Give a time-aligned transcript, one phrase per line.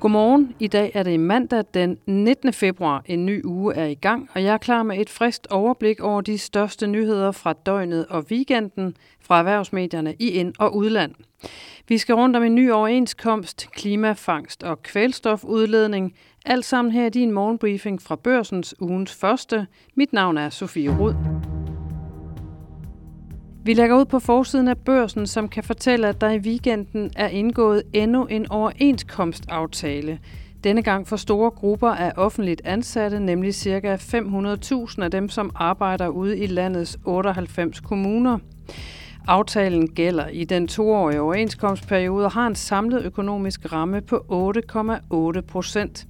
[0.00, 0.54] Godmorgen.
[0.58, 2.52] I dag er det mandag den 19.
[2.52, 3.02] februar.
[3.06, 6.20] En ny uge er i gang, og jeg er klar med et frist overblik over
[6.20, 11.14] de største nyheder fra døgnet og weekenden fra erhvervsmedierne i ind- og udland.
[11.88, 16.14] Vi skal rundt om en ny overenskomst, klimafangst og kvælstofudledning.
[16.46, 19.66] Alt sammen her i din morgenbriefing fra børsens ugens første.
[19.94, 21.14] Mit navn er Sofie Rud.
[23.68, 27.28] Vi lægger ud på forsiden af børsen, som kan fortælle, at der i weekenden er
[27.28, 30.18] indgået endnu en overenskomstaftale.
[30.64, 33.96] Denne gang for store grupper af offentligt ansatte, nemlig ca.
[33.96, 38.38] 500.000 af dem, som arbejder ude i landets 98 kommuner.
[39.26, 44.16] Aftalen gælder i den toårige overenskomstperiode og har en samlet økonomisk ramme på
[45.36, 46.06] 8,8 procent.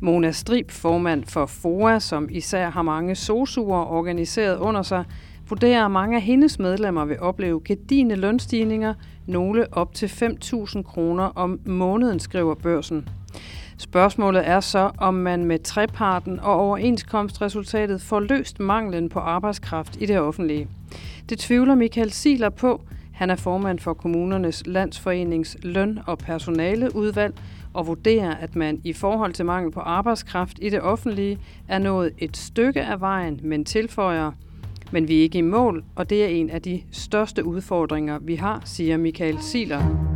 [0.00, 5.04] Mona Strib, formand for FOA, som især har mange sosuer organiseret under sig,
[5.50, 8.94] vurderer, at mange af hendes medlemmer vil opleve gedine lønstigninger,
[9.26, 13.08] nogle op til 5.000 kroner om måneden, skriver børsen.
[13.78, 20.06] Spørgsmålet er så, om man med treparten og overenskomstresultatet får løst manglen på arbejdskraft i
[20.06, 20.68] det offentlige.
[21.28, 22.80] Det tvivler Michael Siler på.
[23.12, 27.34] Han er formand for kommunernes landsforenings løn- og personaleudvalg
[27.72, 32.12] og vurderer, at man i forhold til mangel på arbejdskraft i det offentlige er nået
[32.18, 34.32] et stykke af vejen, men tilføjer–
[34.92, 38.34] men vi er ikke i mål, og det er en af de største udfordringer, vi
[38.34, 40.08] har, siger Michael Siler.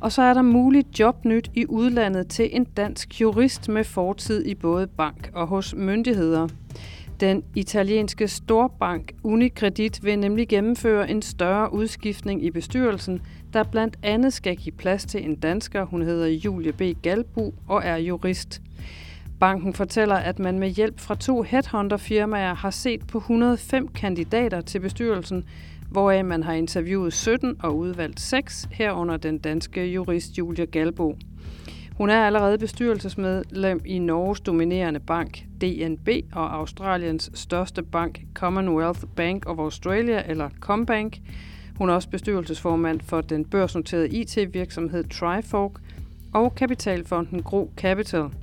[0.00, 4.54] Og så er der muligt jobnyt i udlandet til en dansk jurist med fortid i
[4.54, 6.48] både bank og hos myndigheder.
[7.20, 13.20] Den italienske storbank Unicredit vil nemlig gennemføre en større udskiftning i bestyrelsen,
[13.52, 16.82] der blandt andet skal give plads til en dansker, hun hedder Julie B.
[17.02, 18.62] Galbu og er jurist.
[19.42, 24.80] Banken fortæller, at man med hjælp fra to headhunter-firmaer har set på 105 kandidater til
[24.80, 25.44] bestyrelsen,
[25.90, 31.16] hvoraf man har interviewet 17 og udvalgt 6, herunder den danske jurist Julia Galbo.
[31.96, 39.46] Hun er allerede bestyrelsesmedlem i Norges dominerende bank DNB og Australiens største bank Commonwealth Bank
[39.46, 41.18] of Australia eller Combank.
[41.78, 45.72] Hun er også bestyrelsesformand for den børsnoterede IT-virksomhed Trifork
[46.32, 48.28] og kapitalfonden Gro Capital–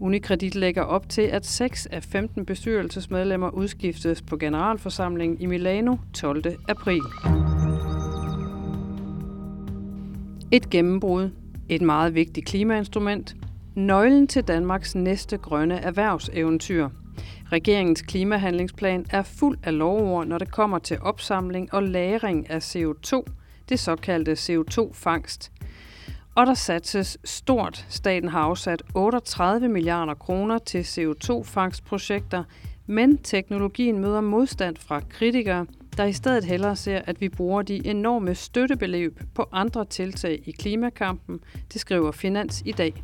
[0.00, 6.42] Unikredit lægger op til, at 6 af 15 bestyrelsesmedlemmer udskiftes på generalforsamlingen i Milano 12.
[6.68, 7.00] april.
[10.52, 11.30] Et gennembrud.
[11.68, 13.36] Et meget vigtigt klimainstrument.
[13.74, 16.88] Nøglen til Danmarks næste grønne erhvervseventyr.
[17.52, 23.24] Regeringens klimahandlingsplan er fuld af lovord, når det kommer til opsamling og lagring af CO2,
[23.68, 25.52] det såkaldte CO2-fangst.
[26.36, 27.86] Og der satses stort.
[27.88, 32.42] Staten har afsat 38 milliarder kroner til CO2-fangstprojekter,
[32.86, 35.66] men teknologien møder modstand fra kritikere,
[35.96, 40.50] der i stedet hellere ser, at vi bruger de enorme støttebeløb på andre tiltag i
[40.50, 41.40] klimakampen,
[41.72, 42.94] det skriver Finans i dag.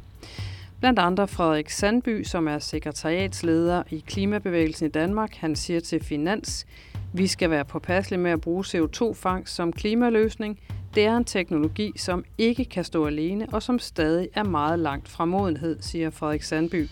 [0.81, 6.66] Blandt andre Frederik Sandby, som er sekretariatsleder i Klimabevægelsen i Danmark, han siger til Finans,
[7.12, 10.59] vi skal være påpasselige med at bruge CO2-fangst som klimaløsning,
[10.94, 15.08] det er en teknologi, som ikke kan stå alene og som stadig er meget langt
[15.08, 16.88] fra modenhed, siger Frederik Sandby.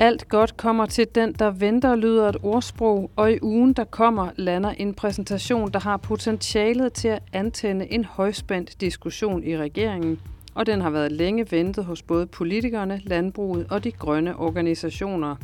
[0.00, 4.30] Alt godt kommer til den, der venter, lyder et ordsprog, og i ugen, der kommer,
[4.36, 10.20] lander en præsentation, der har potentialet til at antænde en højspændt diskussion i regeringen,
[10.56, 15.36] og den har været længe ventet hos både politikerne, landbruget og de grønne organisationer.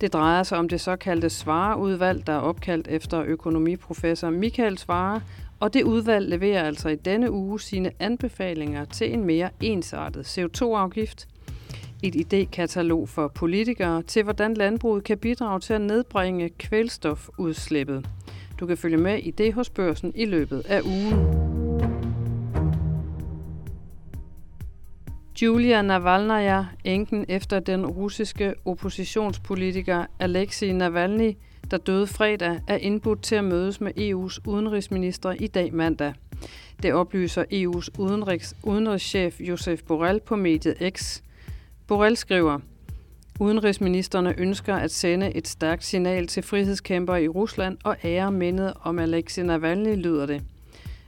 [0.00, 5.20] Det drejer sig om det såkaldte Svareudvalg, der er opkaldt efter økonomiprofessor Michael Svare,
[5.60, 11.28] og det udvalg leverer altså i denne uge sine anbefalinger til en mere ensartet CO2-afgift,
[12.02, 18.06] et idékatalog for politikere til, hvordan landbruget kan bidrage til at nedbringe kvælstofudslippet.
[18.60, 21.53] Du kan følge med i det hos børsen i løbet af ugen.
[25.42, 31.36] Julia Navalnaya, enken efter den russiske oppositionspolitiker Alexei Navalny,
[31.70, 36.14] der døde fredag, er indbudt til at mødes med EU's udenrigsminister i dag mandag.
[36.82, 41.22] Det oplyser EU's udenrigs, udenrigschef Josef Borrell på mediet X.
[41.86, 42.58] Borrell skriver,
[43.40, 48.98] Udenrigsministerne ønsker at sende et stærkt signal til frihedskæmper i Rusland og ære mindet om
[48.98, 50.42] Alexei Navalny, lyder det.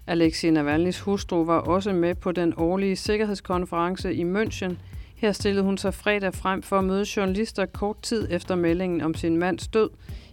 [0.08, 4.74] Alexei Navalny's hustru var også med på den årlige sikkerhedskonference i München.
[5.16, 9.14] Her stillede hun sig fredag frem for at møde journalister kort tid efter meldingen om
[9.14, 9.90] sin mands død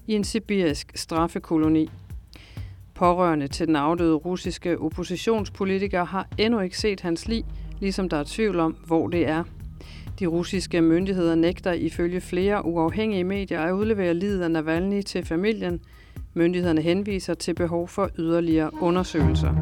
[0.07, 1.89] i en sibirisk straffekoloni.
[2.95, 7.45] Pårørende til den afdøde russiske oppositionspolitiker har endnu ikke set hans lig,
[7.79, 9.43] ligesom der er tvivl om, hvor det er.
[10.19, 15.81] De russiske myndigheder nægter ifølge flere uafhængige medier at udlevere livet af Navalny til familien–
[16.33, 19.53] Myndighederne henviser til behov for yderligere undersøgelser.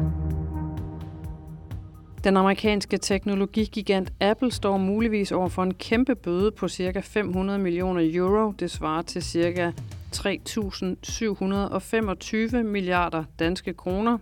[2.24, 7.00] Den amerikanske teknologigigant Apple står muligvis over for en kæmpe bøde på ca.
[7.00, 8.52] 500 millioner euro.
[8.52, 9.72] Det svarer til ca.
[10.16, 14.18] 3.725 milliarder danske kroner.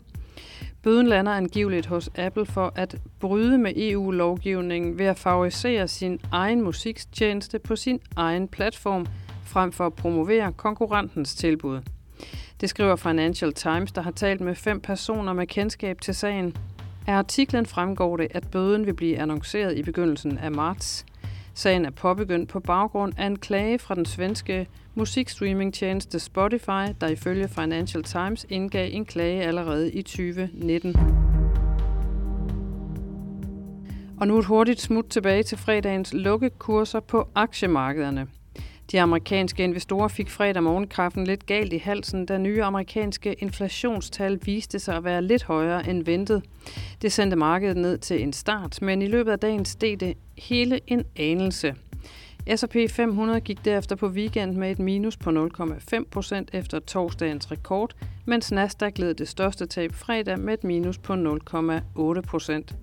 [0.82, 6.62] Bøden lander angiveligt hos Apple for at bryde med EU-lovgivningen ved at favorisere sin egen
[6.62, 9.06] musikstjeneste på sin egen platform,
[9.44, 11.80] frem for at promovere konkurrentens tilbud.
[12.60, 16.56] Det skriver Financial Times, der har talt med fem personer med kendskab til sagen.
[17.06, 21.06] Af artiklen fremgår det, at bøden vil blive annonceret i begyndelsen af marts.
[21.54, 27.48] Sagen er påbegyndt på baggrund af en klage fra den svenske musikstreamingtjeneste Spotify, der ifølge
[27.48, 30.96] Financial Times indgav en klage allerede i 2019.
[34.20, 38.26] Og nu et hurtigt smut tilbage til fredagens lukkekurser på aktiemarkederne.
[38.92, 44.78] De amerikanske investorer fik fredag morgenkraften lidt galt i halsen, da nye amerikanske inflationstal viste
[44.78, 46.42] sig at være lidt højere end ventet.
[47.02, 50.80] Det sendte markedet ned til en start, men i løbet af dagen steg det hele
[50.86, 51.74] en anelse.
[52.56, 57.94] S&P 500 gik derefter på weekend med et minus på 0,5 procent efter torsdagens rekord,
[58.24, 62.74] mens Nasdaq led det største tab fredag med et minus på 0,8 procent.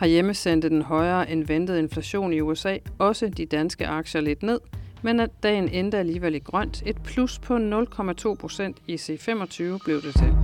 [0.00, 4.60] Herhjemme sendte den højere end ventet inflation i USA også de danske aktier lidt ned,
[5.02, 6.82] men at dagen endte alligevel i grønt.
[6.86, 10.34] Et plus på 0,2 procent i C25 blev det til.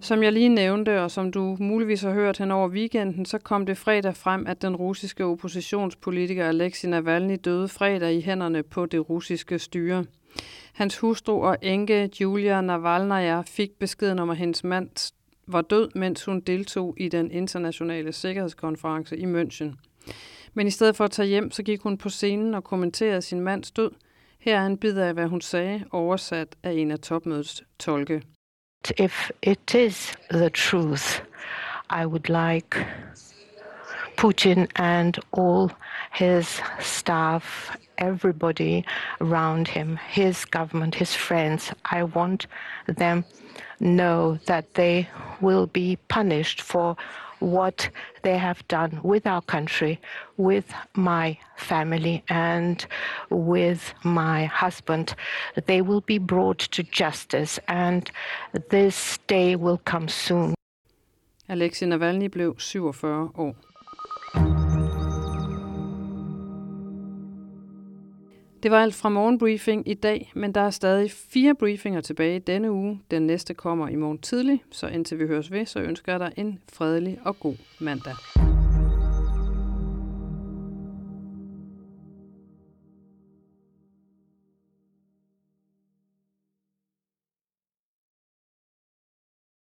[0.00, 3.66] Som jeg lige nævnte, og som du muligvis har hørt hen over weekenden, så kom
[3.66, 9.10] det fredag frem, at den russiske oppositionspolitiker Alexei Navalny døde fredag i hænderne på det
[9.10, 10.04] russiske styre.
[10.72, 15.12] Hans hustru og enke Julia Navalnaya fik beskeden om, at hendes mand
[15.46, 19.74] var død, mens hun deltog i den internationale sikkerhedskonference i München.
[20.56, 23.40] Men i stedet for at tage hjem, så gik hun på scenen og kommenterede sin
[23.40, 23.90] mands død.
[24.40, 28.22] Her er en bid af, hvad hun sagde, oversat af en af topmødets tolke.
[28.98, 31.22] If it is the truth,
[31.90, 32.86] I would like
[34.16, 35.70] Putin and all
[36.12, 38.82] his staff, everybody
[39.20, 42.48] around him, his government, his friends, I want
[42.98, 43.24] them
[43.78, 45.08] know that they
[45.42, 46.98] will be punished for
[47.40, 47.90] what
[48.22, 50.00] they have done with our country,
[50.36, 52.86] with my family, and
[53.30, 55.14] with my husband.
[55.66, 58.10] They will be brought to justice, and
[58.70, 60.54] this day will come soon.
[61.48, 63.65] Alexei Navalny blev 47 år.
[68.62, 72.72] Det var alt fra morgenbriefing i dag, men der er stadig fire briefinger tilbage denne
[72.72, 73.00] uge.
[73.10, 76.32] Den næste kommer i morgen tidlig, så indtil vi høres ved, så ønsker jeg dig
[76.36, 78.14] en fredelig og god mandag.